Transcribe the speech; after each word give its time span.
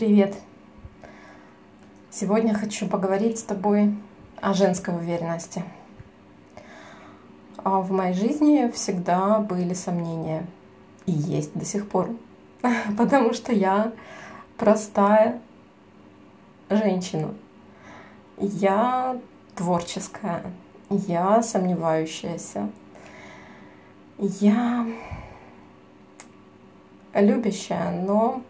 Привет! 0.00 0.34
Сегодня 2.10 2.54
хочу 2.54 2.88
поговорить 2.88 3.38
с 3.38 3.42
тобой 3.42 3.94
о 4.40 4.54
женской 4.54 4.96
уверенности. 4.96 5.62
А 7.58 7.80
в 7.80 7.90
моей 7.90 8.14
жизни 8.14 8.70
всегда 8.70 9.40
были 9.40 9.74
сомнения 9.74 10.46
и 11.04 11.12
есть 11.12 11.52
до 11.52 11.66
сих 11.66 11.86
пор, 11.86 12.08
потому 12.96 13.34
что 13.34 13.52
я 13.52 13.92
простая 14.56 15.38
женщина. 16.70 17.34
Я 18.38 19.20
творческая, 19.54 20.44
я 20.88 21.42
сомневающаяся, 21.42 22.70
я 24.16 24.86
любящая, 27.12 28.00
но 28.00 28.42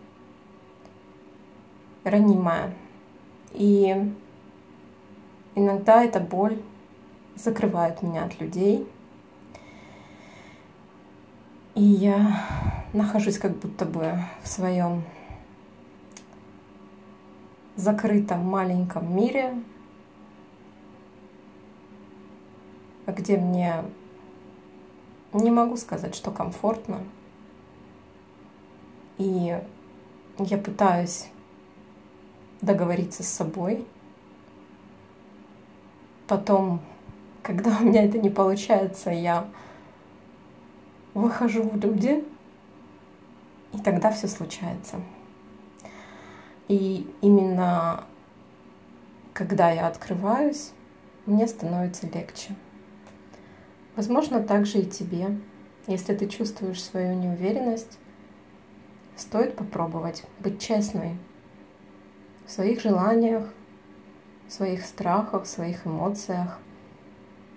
ранимая. 2.05 2.75
И 3.53 4.13
иногда 5.55 6.05
эта 6.05 6.21
боль 6.21 6.63
закрывает 7.35 8.03
меня 8.03 8.25
от 8.25 8.41
людей. 8.41 8.87
И 11.75 11.83
я 11.83 12.45
нахожусь 12.93 13.39
как 13.39 13.57
будто 13.57 13.85
бы 13.85 14.19
в 14.43 14.49
своем 14.49 15.05
закрытом 17.77 18.45
маленьком 18.45 19.17
мире, 19.17 19.55
где 23.07 23.37
мне 23.39 23.85
не 25.33 25.51
могу 25.51 25.77
сказать, 25.77 26.15
что 26.15 26.31
комфортно. 26.31 27.03
И 29.19 29.59
я 30.39 30.59
пытаюсь 30.59 31.29
договориться 32.61 33.23
с 33.23 33.29
собой. 33.29 33.87
Потом, 36.27 36.81
когда 37.43 37.77
у 37.81 37.85
меня 37.85 38.05
это 38.05 38.19
не 38.19 38.31
получается, 38.31 39.11
я 39.11 39.49
выхожу 41.15 41.63
в 41.63 41.77
люди, 41.77 42.25
и 43.73 43.79
тогда 43.79 44.11
все 44.11 44.29
случается. 44.29 45.01
И 46.69 47.13
именно 47.21 48.05
когда 49.33 49.71
я 49.71 49.87
открываюсь, 49.87 50.73
мне 51.27 51.47
становится 51.49 52.07
легче. 52.07 52.55
Возможно, 53.97 54.43
также 54.43 54.81
и 54.81 54.87
тебе. 54.87 55.39
Если 55.87 56.15
ты 56.15 56.29
чувствуешь 56.29 56.83
свою 56.83 57.15
неуверенность, 57.15 57.99
стоит 59.17 59.57
попробовать 59.57 60.25
быть 60.39 60.61
честной 60.61 61.17
в 62.51 62.53
своих 62.53 62.81
желаниях, 62.81 63.45
своих 64.49 64.85
страхах, 64.85 65.47
своих 65.47 65.87
эмоциях, 65.87 66.59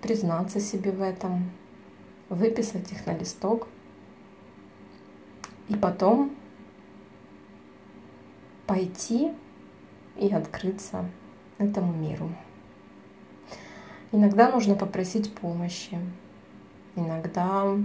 признаться 0.03 0.59
себе 0.59 0.91
в 0.91 1.01
этом, 1.01 1.49
выписать 2.29 2.91
их 2.91 3.03
на 3.07 3.17
листок 3.17 3.67
и 5.67 5.73
потом 5.73 6.35
пойти 8.67 9.31
и 10.15 10.31
открыться 10.31 11.09
этому 11.57 11.91
миру. 11.91 12.29
Иногда 14.11 14.51
нужно 14.51 14.75
попросить 14.75 15.33
помощи, 15.33 15.97
иногда 16.95 17.75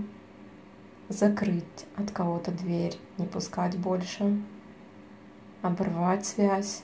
закрыть 1.08 1.86
от 1.96 2.10
кого-то 2.10 2.50
дверь, 2.50 2.98
не 3.16 3.24
пускать 3.24 3.78
больше, 3.78 4.38
оборвать 5.62 6.26
связь 6.26 6.82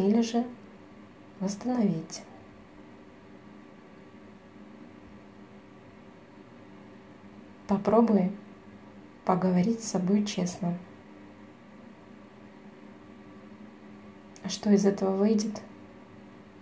или 0.00 0.20
же 0.22 0.46
восстановить. 1.40 2.22
Попробуй 7.66 8.32
поговорить 9.24 9.82
с 9.82 9.90
собой 9.90 10.24
честно. 10.24 10.76
А 14.42 14.48
что 14.48 14.70
из 14.70 14.84
этого 14.84 15.14
выйдет, 15.14 15.62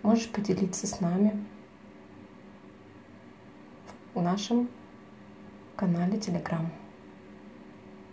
можешь 0.03 0.29
поделиться 0.29 0.85
с 0.85 0.99
нами 0.99 1.45
в 4.13 4.21
нашем 4.21 4.69
канале 5.75 6.17
Telegram. 6.17 6.67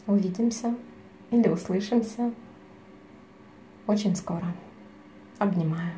Увидимся 0.06 0.74
или 1.30 1.48
услышимся 1.48 2.32
очень 3.86 4.16
скоро. 4.16 4.54
Обнимаю. 5.38 5.92